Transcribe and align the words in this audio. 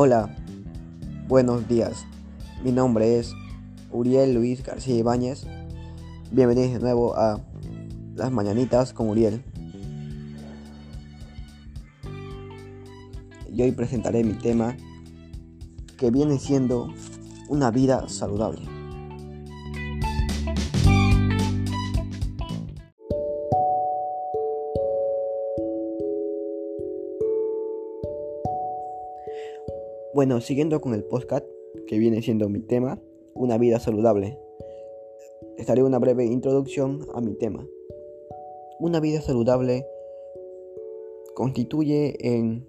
Hola, 0.00 0.32
buenos 1.26 1.66
días. 1.66 2.06
Mi 2.62 2.70
nombre 2.70 3.18
es 3.18 3.34
Uriel 3.90 4.32
Luis 4.32 4.62
García 4.62 4.94
Ibáñez. 4.94 5.44
Bienvenidos 6.30 6.74
de 6.74 6.78
nuevo 6.78 7.16
a 7.16 7.40
Las 8.14 8.30
Mañanitas 8.30 8.92
con 8.92 9.08
Uriel. 9.08 9.42
Y 13.52 13.60
hoy 13.60 13.72
presentaré 13.72 14.22
mi 14.22 14.34
tema 14.34 14.76
que 15.96 16.12
viene 16.12 16.38
siendo 16.38 16.94
una 17.48 17.72
vida 17.72 18.08
saludable. 18.08 18.77
Bueno, 30.18 30.40
siguiendo 30.40 30.80
con 30.80 30.94
el 30.94 31.04
podcast 31.04 31.46
que 31.86 31.96
viene 31.96 32.22
siendo 32.22 32.48
mi 32.48 32.58
tema, 32.58 33.00
una 33.34 33.56
vida 33.56 33.78
saludable. 33.78 34.36
Estaré 35.56 35.84
una 35.84 36.00
breve 36.00 36.24
introducción 36.24 37.06
a 37.14 37.20
mi 37.20 37.34
tema. 37.34 37.64
Una 38.80 38.98
vida 38.98 39.20
saludable 39.20 39.86
constituye 41.36 42.16
en 42.18 42.66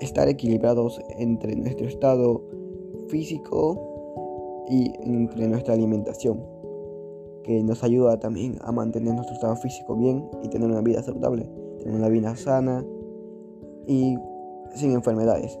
estar 0.00 0.26
equilibrados 0.28 1.00
entre 1.20 1.54
nuestro 1.54 1.86
estado 1.86 2.42
físico 3.06 4.66
y 4.68 4.90
entre 5.04 5.46
nuestra 5.46 5.74
alimentación, 5.74 6.44
que 7.44 7.62
nos 7.62 7.84
ayuda 7.84 8.18
también 8.18 8.58
a 8.62 8.72
mantener 8.72 9.14
nuestro 9.14 9.36
estado 9.36 9.54
físico 9.54 9.94
bien 9.94 10.28
y 10.42 10.48
tener 10.48 10.68
una 10.68 10.80
vida 10.80 11.00
saludable, 11.00 11.48
tener 11.78 11.94
una 11.94 12.08
vida 12.08 12.34
sana 12.34 12.84
y 13.86 14.16
sin 14.74 14.90
enfermedades. 14.90 15.56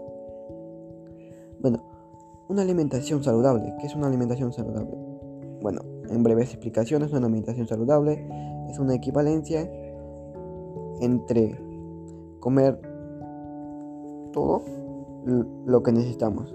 Una 2.48 2.62
alimentación 2.62 3.22
saludable. 3.22 3.74
¿Qué 3.78 3.86
es 3.86 3.94
una 3.94 4.06
alimentación 4.06 4.54
saludable? 4.54 4.96
Bueno, 5.60 5.82
en 6.08 6.22
breves 6.22 6.48
explicaciones, 6.48 7.10
una 7.10 7.26
alimentación 7.26 7.66
saludable 7.66 8.26
es 8.70 8.78
una 8.78 8.94
equivalencia 8.94 9.70
entre 11.02 11.60
comer 12.40 12.80
todo 14.32 14.62
lo 15.66 15.82
que 15.82 15.92
necesitamos. 15.92 16.54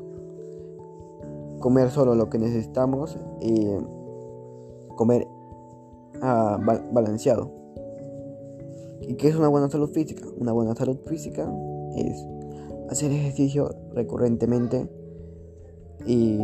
Comer 1.60 1.92
solo 1.92 2.16
lo 2.16 2.28
que 2.28 2.40
necesitamos 2.40 3.16
y 3.40 3.68
comer 4.96 5.28
ah, 6.24 6.58
balanceado. 6.92 7.52
¿Y 9.02 9.14
qué 9.14 9.28
es 9.28 9.36
una 9.36 9.48
buena 9.48 9.70
salud 9.70 9.92
física? 9.92 10.26
Una 10.40 10.54
buena 10.54 10.74
salud 10.74 10.98
física 11.06 11.48
es 11.96 12.26
hacer 12.90 13.12
ejercicio 13.12 13.76
recurrentemente 13.94 14.90
y 16.06 16.38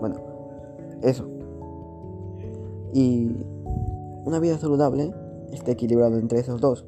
bueno, 0.00 0.16
eso. 1.02 1.28
Y 2.92 3.30
una 4.24 4.38
vida 4.38 4.58
saludable 4.58 5.12
está 5.52 5.72
equilibrada 5.72 6.18
entre 6.18 6.40
esos 6.40 6.60
dos. 6.60 6.84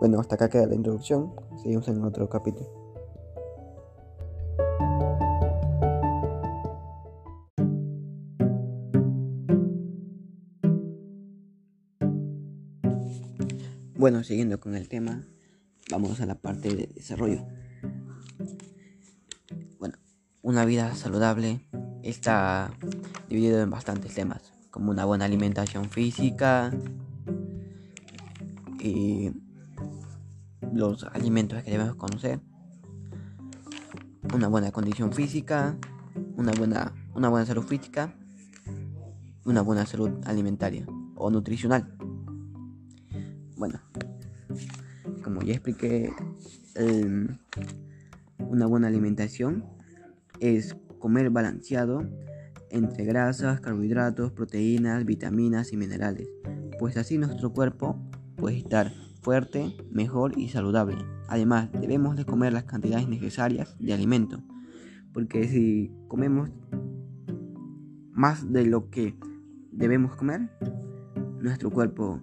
Bueno, 0.00 0.20
hasta 0.20 0.34
acá 0.34 0.48
queda 0.48 0.66
la 0.66 0.74
introducción. 0.74 1.32
Seguimos 1.62 1.88
en 1.88 2.02
otro 2.04 2.28
capítulo. 2.28 2.84
Bueno, 13.96 14.22
siguiendo 14.22 14.60
con 14.60 14.74
el 14.74 14.88
tema, 14.88 15.24
vamos 15.90 16.20
a 16.20 16.26
la 16.26 16.34
parte 16.34 16.74
de 16.74 16.88
desarrollo. 16.88 17.46
Una 20.44 20.66
vida 20.66 20.94
saludable 20.94 21.66
está 22.02 22.70
dividido 23.30 23.62
en 23.62 23.70
bastantes 23.70 24.12
temas, 24.12 24.52
como 24.70 24.90
una 24.90 25.06
buena 25.06 25.24
alimentación 25.24 25.88
física 25.88 26.70
y 28.78 29.32
los 30.70 31.04
alimentos 31.04 31.62
que 31.62 31.70
debemos 31.70 31.94
conocer, 31.94 32.40
una 34.34 34.48
buena 34.48 34.70
condición 34.70 35.14
física, 35.14 35.78
una 36.36 36.52
buena, 36.52 36.92
una 37.14 37.30
buena 37.30 37.46
salud 37.46 37.64
física, 37.64 38.14
una 39.46 39.62
buena 39.62 39.86
salud 39.86 40.10
alimentaria 40.26 40.84
o 41.16 41.30
nutricional. 41.30 41.96
Bueno, 43.56 43.80
como 45.22 45.40
ya 45.40 45.54
expliqué, 45.54 46.12
em, 46.74 47.28
una 48.36 48.66
buena 48.66 48.88
alimentación 48.88 49.73
es 50.40 50.76
comer 50.98 51.30
balanceado 51.30 52.08
entre 52.70 53.04
grasas, 53.04 53.60
carbohidratos, 53.60 54.32
proteínas, 54.32 55.04
vitaminas 55.04 55.72
y 55.72 55.76
minerales, 55.76 56.28
pues 56.78 56.96
así 56.96 57.18
nuestro 57.18 57.52
cuerpo 57.52 58.00
puede 58.36 58.58
estar 58.58 58.92
fuerte, 59.22 59.76
mejor 59.90 60.38
y 60.38 60.48
saludable. 60.48 60.96
Además, 61.28 61.70
debemos 61.72 62.16
de 62.16 62.24
comer 62.24 62.52
las 62.52 62.64
cantidades 62.64 63.08
necesarias 63.08 63.76
de 63.78 63.94
alimento, 63.94 64.42
porque 65.12 65.48
si 65.48 65.92
comemos 66.08 66.50
más 68.12 68.52
de 68.52 68.66
lo 68.66 68.90
que 68.90 69.16
debemos 69.72 70.16
comer, 70.16 70.50
nuestro 71.40 71.70
cuerpo 71.70 72.20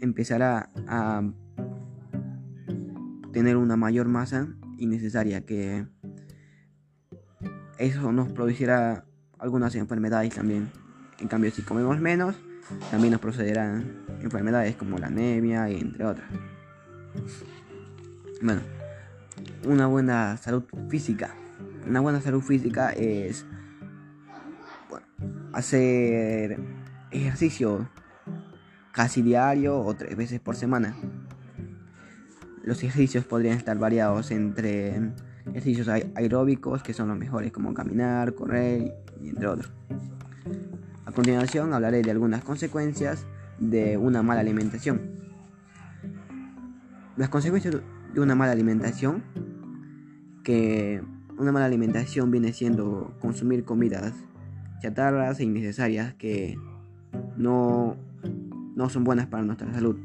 empezará 0.00 0.70
a 0.86 1.22
tener 3.32 3.56
una 3.56 3.76
mayor 3.76 4.08
masa 4.08 4.48
innecesaria 4.78 5.44
que 5.44 5.86
eso 7.78 8.12
nos 8.12 8.28
producirá 8.28 9.04
algunas 9.38 9.74
enfermedades 9.74 10.34
también. 10.34 10.70
En 11.18 11.28
cambio, 11.28 11.50
si 11.50 11.62
comemos 11.62 12.00
menos, 12.00 12.34
también 12.90 13.12
nos 13.12 13.20
procederán 13.20 14.04
enfermedades 14.20 14.76
como 14.76 14.98
la 14.98 15.06
anemia 15.06 15.70
y 15.70 15.80
entre 15.80 16.04
otras. 16.04 16.28
Bueno, 18.42 18.60
una 19.64 19.86
buena 19.86 20.36
salud 20.36 20.64
física. 20.88 21.34
Una 21.86 22.00
buena 22.00 22.20
salud 22.20 22.42
física 22.42 22.90
es 22.90 23.46
hacer 25.52 26.58
ejercicio 27.10 27.88
casi 28.92 29.22
diario 29.22 29.78
o 29.78 29.94
tres 29.94 30.16
veces 30.16 30.40
por 30.40 30.56
semana. 30.56 30.96
Los 32.62 32.82
ejercicios 32.82 33.24
podrían 33.24 33.56
estar 33.56 33.78
variados 33.78 34.30
entre 34.30 35.12
ejercicios 35.48 35.88
aeróbicos, 35.88 36.82
que 36.82 36.92
son 36.92 37.08
los 37.08 37.18
mejores, 37.18 37.52
como 37.52 37.74
caminar, 37.74 38.34
correr 38.34 38.94
y 39.22 39.28
entre 39.28 39.46
otros. 39.46 39.72
A 41.04 41.12
continuación 41.12 41.72
hablaré 41.72 42.02
de 42.02 42.10
algunas 42.10 42.44
consecuencias 42.44 43.26
de 43.58 43.96
una 43.96 44.22
mala 44.22 44.40
alimentación. 44.40 45.00
Las 47.16 47.28
consecuencias 47.28 47.76
de 48.12 48.20
una 48.20 48.34
mala 48.34 48.52
alimentación, 48.52 49.22
que 50.44 51.02
una 51.38 51.52
mala 51.52 51.66
alimentación 51.66 52.30
viene 52.30 52.52
siendo 52.52 53.14
consumir 53.20 53.64
comidas 53.64 54.12
chatarras 54.80 55.40
e 55.40 55.44
innecesarias 55.44 56.14
que 56.14 56.56
no, 57.36 57.96
no 58.74 58.88
son 58.88 59.04
buenas 59.04 59.26
para 59.26 59.44
nuestra 59.44 59.72
salud. 59.72 59.96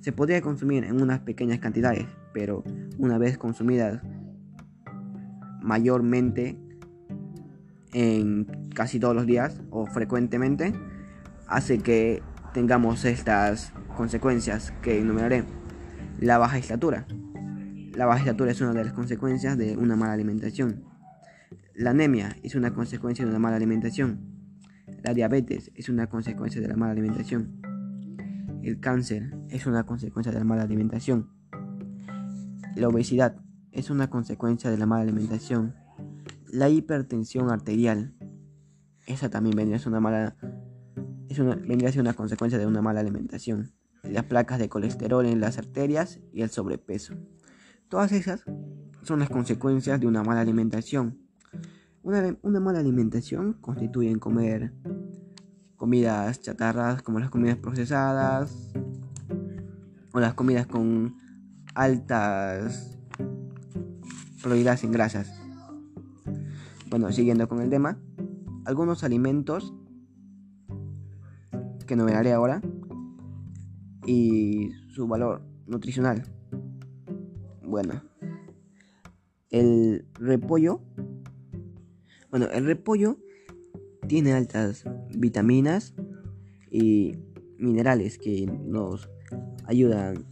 Se 0.00 0.12
podría 0.12 0.40
consumir 0.40 0.84
en 0.84 1.02
unas 1.02 1.20
pequeñas 1.20 1.58
cantidades, 1.58 2.06
pero 2.32 2.64
una 2.98 3.18
vez 3.18 3.36
consumidas 3.36 4.02
mayormente 5.62 6.58
en 7.92 8.46
casi 8.74 9.00
todos 9.00 9.14
los 9.14 9.26
días 9.26 9.60
o 9.70 9.86
frecuentemente, 9.86 10.72
hace 11.48 11.78
que 11.78 12.22
tengamos 12.54 13.04
estas 13.04 13.72
consecuencias 13.96 14.72
que 14.82 15.00
enumeraré. 15.00 15.44
La 16.18 16.38
baja 16.38 16.58
estatura. 16.58 17.06
La 17.94 18.06
baja 18.06 18.20
estatura 18.20 18.52
es 18.52 18.60
una 18.60 18.72
de 18.72 18.84
las 18.84 18.92
consecuencias 18.92 19.58
de 19.58 19.76
una 19.76 19.96
mala 19.96 20.12
alimentación. 20.12 20.84
La 21.74 21.90
anemia 21.90 22.36
es 22.42 22.54
una 22.54 22.72
consecuencia 22.72 23.24
de 23.24 23.30
una 23.30 23.38
mala 23.38 23.56
alimentación. 23.56 24.20
La 25.02 25.14
diabetes 25.14 25.70
es 25.74 25.88
una 25.88 26.08
consecuencia 26.08 26.60
de 26.60 26.68
la 26.68 26.76
mala 26.76 26.92
alimentación. 26.92 27.60
El 28.62 28.80
cáncer 28.80 29.34
es 29.48 29.66
una 29.66 29.84
consecuencia 29.84 30.30
de 30.30 30.38
la 30.38 30.44
mala 30.44 30.62
alimentación. 30.62 31.30
La 32.76 32.88
obesidad 32.88 33.36
es 33.72 33.90
una 33.90 34.10
consecuencia 34.10 34.70
de 34.70 34.78
la 34.78 34.86
mala 34.86 35.02
alimentación. 35.02 35.74
La 36.48 36.68
hipertensión 36.68 37.50
arterial, 37.50 38.14
esa 39.06 39.30
también 39.30 39.56
vendría 39.56 39.76
a 39.76 39.80
ser 39.80 39.88
una 39.88 40.00
mala 40.00 40.36
es 41.30 41.38
una, 41.38 41.54
vendría 41.54 41.88
a 41.88 41.92
ser 41.92 42.00
una 42.00 42.14
consecuencia 42.14 42.58
de 42.58 42.66
una 42.66 42.82
mala 42.82 43.00
alimentación. 43.00 43.72
Las 44.02 44.24
placas 44.24 44.58
de 44.58 44.68
colesterol 44.68 45.24
en 45.26 45.40
las 45.40 45.58
arterias 45.58 46.18
y 46.32 46.42
el 46.42 46.50
sobrepeso. 46.50 47.14
Todas 47.88 48.10
esas 48.12 48.44
son 49.02 49.20
las 49.20 49.30
consecuencias 49.30 50.00
de 50.00 50.08
una 50.08 50.24
mala 50.24 50.40
alimentación. 50.40 51.18
Una, 52.02 52.36
una 52.42 52.60
mala 52.60 52.80
alimentación 52.80 53.54
constituye 53.60 54.10
en 54.10 54.18
comer 54.18 54.72
comidas 55.76 56.40
chatarras 56.40 57.02
como 57.02 57.20
las 57.20 57.30
comidas 57.30 57.56
procesadas 57.58 58.72
o 60.12 60.18
las 60.18 60.34
comidas 60.34 60.66
con 60.66 61.16
altas 61.74 62.99
prioridad 64.42 64.78
en 64.82 64.92
grasas. 64.92 65.32
Bueno, 66.88 67.12
siguiendo 67.12 67.48
con 67.48 67.60
el 67.60 67.70
tema, 67.70 67.98
algunos 68.64 69.04
alimentos 69.04 69.72
que 71.86 71.94
enumeraré 71.94 72.32
ahora 72.32 72.60
y 74.06 74.70
su 74.94 75.06
valor 75.06 75.42
nutricional. 75.66 76.24
Bueno, 77.62 78.02
el 79.50 80.06
repollo. 80.14 80.80
Bueno, 82.30 82.46
el 82.52 82.64
repollo 82.64 83.18
tiene 84.06 84.32
altas 84.32 84.84
vitaminas 85.16 85.94
y 86.70 87.16
minerales 87.58 88.18
que 88.18 88.46
nos 88.46 89.08
ayudan 89.66 90.24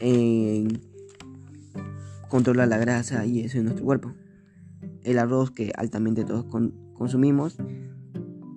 en 0.00 0.93
controlar 2.34 2.66
la 2.66 2.78
grasa 2.78 3.24
y 3.26 3.44
eso 3.44 3.58
en 3.58 3.66
nuestro 3.66 3.84
cuerpo. 3.84 4.12
El 5.04 5.20
arroz 5.20 5.52
que 5.52 5.70
altamente 5.76 6.24
todos 6.24 6.44
consumimos 6.92 7.56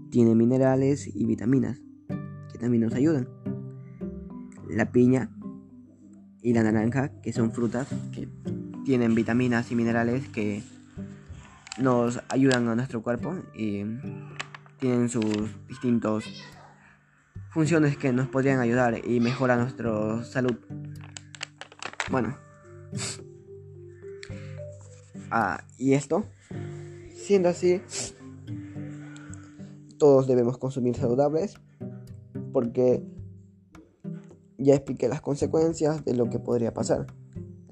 tiene 0.10 0.34
minerales 0.34 1.08
y 1.16 1.28
vitaminas 1.28 1.80
que 2.52 2.58
también 2.58 2.82
nos 2.82 2.96
ayudan. 2.96 3.30
La 4.68 4.92
piña 4.92 5.30
y 6.42 6.54
la 6.54 6.64
naranja, 6.64 7.22
que 7.22 7.32
son 7.32 7.52
frutas 7.52 7.88
que 8.12 8.28
tienen 8.84 9.14
vitaminas 9.14 9.72
y 9.72 9.76
minerales 9.76 10.28
que 10.28 10.64
nos 11.78 12.20
ayudan 12.30 12.68
a 12.70 12.76
nuestro 12.76 13.04
cuerpo 13.04 13.36
y 13.54 13.84
tienen 14.80 15.08
sus 15.08 15.24
distintos 15.68 16.26
funciones 17.52 17.96
que 17.96 18.12
nos 18.12 18.28
podrían 18.28 18.60
ayudar 18.60 19.08
y 19.08 19.20
mejorar 19.20 19.60
nuestra 19.60 20.24
salud. 20.24 20.56
Bueno. 22.10 22.36
Ah, 25.30 25.64
y 25.78 25.94
esto, 25.94 26.24
siendo 27.16 27.50
así, 27.50 27.82
todos 29.98 30.28
debemos 30.28 30.58
consumir 30.58 30.96
saludables 30.96 31.56
porque 32.54 33.04
ya 34.58 34.76
expliqué 34.76 35.08
las 35.08 35.22
consecuencias 35.22 36.04
de 36.06 36.16
lo 36.16 36.30
que 36.30 36.40
podría 36.40 36.74
pasar. 36.74 37.08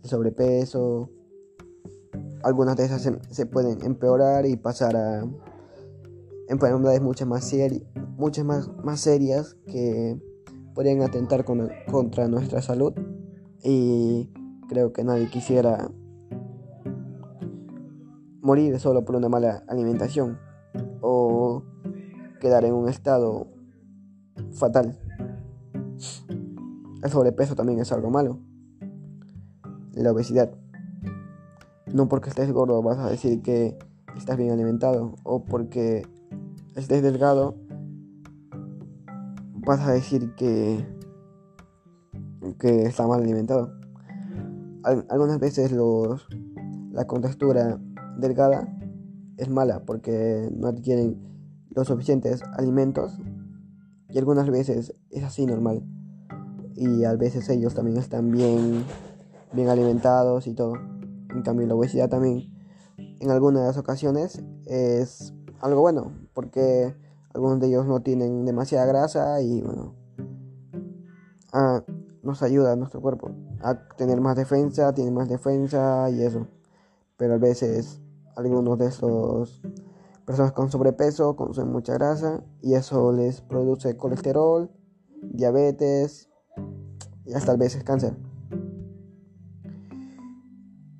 El 0.03 0.09
sobrepeso, 0.09 1.09
algunas 2.43 2.75
de 2.75 2.85
esas 2.85 3.09
se, 3.29 3.45
pueden 3.45 3.83
empeorar 3.83 4.45
y 4.45 4.55
pasar 4.55 4.95
a 4.95 5.25
enfermedades 6.47 7.01
muchas 7.01 7.27
más, 7.27 7.51
muchas 8.17 8.45
más, 8.45 8.69
más 8.83 8.99
serias 8.99 9.55
que 9.65 10.19
podrían 10.75 11.01
atentar 11.01 11.45
contra 11.45 12.27
nuestra 12.27 12.61
salud 12.61 12.93
y 13.63 14.29
creo 14.67 14.93
que 14.93 15.03
nadie 15.03 15.29
quisiera 15.29 15.89
morir 18.45 18.79
solo 18.79 19.03
por 19.03 19.15
una 19.15 19.27
mala 19.27 19.63
alimentación 19.67 20.37
o 21.01 21.63
quedar 22.39 22.63
en 22.63 22.75
un 22.75 22.87
estado 22.87 23.47
fatal. 24.51 24.99
El 27.01 27.09
sobrepeso 27.09 27.55
también 27.55 27.79
es 27.79 27.91
algo 27.91 28.11
malo. 28.11 28.37
La 29.93 30.11
obesidad. 30.11 30.51
No 31.91 32.07
porque 32.07 32.29
estés 32.29 32.51
gordo 32.51 32.83
vas 32.83 32.99
a 32.99 33.09
decir 33.09 33.41
que 33.41 33.79
estás 34.15 34.37
bien 34.37 34.51
alimentado 34.51 35.15
o 35.23 35.43
porque 35.43 36.03
estés 36.75 37.01
delgado 37.01 37.55
vas 39.65 39.79
a 39.79 39.91
decir 39.91 40.35
que 40.35 40.85
que 42.59 42.83
está 42.83 43.07
mal 43.07 43.23
alimentado. 43.23 43.73
algunas 44.83 45.39
veces 45.39 45.71
los 45.71 46.27
la 46.91 47.07
contextura 47.07 47.79
delgada 48.17 48.67
es 49.37 49.49
mala 49.49 49.83
porque 49.85 50.49
no 50.55 50.67
adquieren 50.67 51.19
los 51.69 51.87
suficientes 51.87 52.41
alimentos 52.57 53.17
y 54.09 54.17
algunas 54.17 54.49
veces 54.49 54.93
es 55.09 55.23
así 55.23 55.45
normal. 55.45 55.83
Y 56.75 57.03
a 57.05 57.13
veces 57.15 57.49
ellos 57.49 57.73
también 57.73 57.97
están 57.97 58.31
bien 58.31 58.83
bien 59.53 59.69
alimentados 59.69 60.47
y 60.47 60.53
todo. 60.53 60.75
En 61.33 61.41
cambio 61.41 61.67
la 61.67 61.75
obesidad 61.75 62.09
también 62.09 62.53
en 62.97 63.31
algunas 63.31 63.77
ocasiones 63.77 64.43
es 64.65 65.33
algo 65.59 65.81
bueno 65.81 66.11
porque 66.33 66.95
algunos 67.33 67.59
de 67.59 67.67
ellos 67.67 67.85
no 67.85 68.01
tienen 68.01 68.45
demasiada 68.45 68.85
grasa 68.85 69.41
y 69.41 69.61
bueno 69.61 69.95
nos 72.21 72.43
ayuda 72.43 72.73
a 72.73 72.75
nuestro 72.75 73.01
cuerpo 73.01 73.31
a 73.61 73.87
tener 73.95 74.19
más 74.19 74.35
defensa 74.35 74.93
tiene 74.93 75.11
más 75.11 75.29
defensa 75.29 76.09
y 76.09 76.21
eso. 76.21 76.47
Pero 77.17 77.35
a 77.35 77.37
veces 77.37 78.01
algunos 78.35 78.77
de 78.77 78.87
esos 78.87 79.61
personas 80.25 80.51
con 80.53 80.71
sobrepeso 80.71 81.35
consumen 81.35 81.71
mucha 81.71 81.93
grasa 81.93 82.43
y 82.61 82.73
eso 82.73 83.11
les 83.11 83.41
produce 83.41 83.95
colesterol, 83.95 84.71
diabetes 85.21 86.29
y 87.25 87.33
hasta 87.33 87.53
a 87.53 87.57
veces 87.57 87.83
cáncer. 87.83 88.15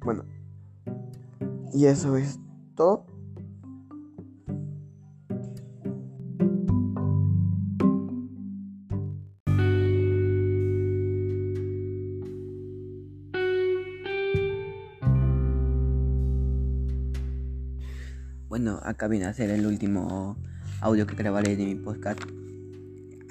Bueno, 0.03 0.23
y 1.73 1.85
eso 1.85 2.15
es 2.15 2.39
todo. 2.75 3.14
Bueno, 18.85 18.97
acá 18.97 19.07
viene 19.07 19.25
a 19.25 19.33
ser 19.33 19.49
el 19.49 19.65
último 19.65 20.37
audio 20.79 21.07
que 21.07 21.15
grabaré 21.15 21.55
de 21.55 21.65
mi 21.65 21.73
podcast. 21.73 22.19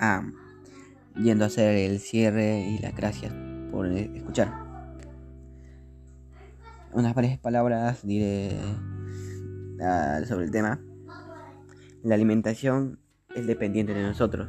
Ah, 0.00 0.24
yendo 1.14 1.44
a 1.44 1.46
hacer 1.46 1.76
el 1.76 2.00
cierre 2.00 2.66
y 2.68 2.78
las 2.78 2.96
gracias 2.96 3.32
por 3.70 3.86
escuchar. 3.86 4.52
Unas 6.92 7.14
varias 7.14 7.38
palabras 7.38 8.04
diré 8.04 8.58
ah, 9.80 10.22
sobre 10.26 10.46
el 10.46 10.50
tema. 10.50 10.80
La 12.02 12.16
alimentación 12.16 12.98
es 13.32 13.46
dependiente 13.46 13.94
de 13.94 14.02
nosotros. 14.02 14.48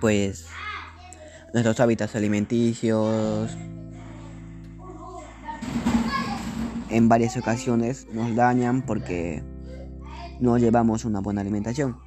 Pues 0.00 0.48
nuestros 1.52 1.78
hábitos 1.78 2.16
alimenticios, 2.16 3.56
en 6.94 7.08
varias 7.08 7.36
ocasiones 7.36 8.06
nos 8.12 8.36
dañan 8.36 8.82
porque 8.82 9.42
no 10.38 10.58
llevamos 10.58 11.04
una 11.04 11.20
buena 11.20 11.40
alimentación. 11.40 11.98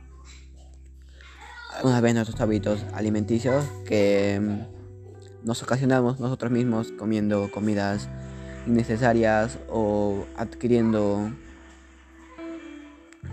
Algunas 1.75 2.01
veces 2.01 2.15
nuestros 2.15 2.39
hábitos 2.39 2.85
alimenticios 2.93 3.65
que 3.85 4.39
mm, 4.41 5.45
nos 5.45 5.61
ocasionamos 5.61 6.21
nosotros 6.21 6.53
mismos 6.53 6.93
comiendo 6.93 7.51
comidas 7.51 8.07
innecesarias 8.65 9.59
o 9.69 10.25
adquiriendo 10.37 11.31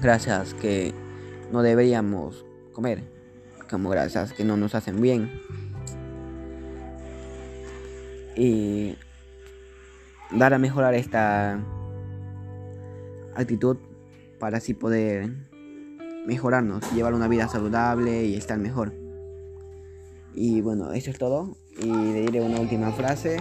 grasas 0.03 0.55
que 0.55 0.93
no 1.53 1.63
deberíamos 1.63 2.45
comer, 2.73 3.05
como 3.71 3.91
grasas 3.91 4.33
que 4.33 4.45
no 4.45 4.57
nos 4.57 4.75
hacen 4.75 5.01
bien. 5.01 5.31
Y 8.37 8.97
dar 10.31 10.55
a 10.55 10.59
mejorar 10.59 10.95
esta 10.95 11.61
actitud 13.35 13.77
para 14.39 14.59
así 14.59 14.75
poder 14.75 15.31
mejorarnos, 16.27 16.91
llevar 16.93 17.15
una 17.15 17.29
vida 17.29 17.49
saludable 17.49 18.25
y 18.25 18.37
estar 18.37 18.59
mejor. 18.59 18.93
Y 20.35 20.61
bueno, 20.61 20.93
eso 20.93 21.11
es 21.11 21.19
todo. 21.19 21.57
Y 21.79 21.87
le 21.87 22.23
diré 22.23 22.41
una 22.41 22.61
última 22.61 22.93
frase. 22.93 23.37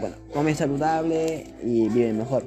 Bueno, 0.00 0.16
come 0.32 0.54
saludable 0.54 1.54
y 1.62 1.88
vive 1.88 2.12
mejor. 2.12 2.44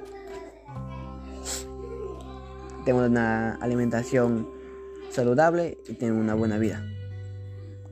Tengo 2.86 3.06
una 3.06 3.56
alimentación 3.56 4.50
saludable 5.10 5.78
y 5.88 5.94
tengo 5.94 6.20
una 6.20 6.34
buena 6.34 6.58
vida. 6.58 6.84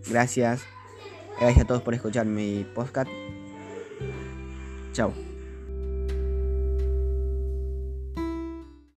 Gracias. 0.09 0.61
Gracias 1.39 1.65
a 1.65 1.67
todos 1.67 1.81
por 1.81 1.93
escuchar 1.93 2.25
mi 2.25 2.65
podcast. 2.75 3.09
Chao. 4.99 5.28